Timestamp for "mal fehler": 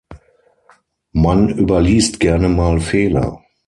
2.49-3.43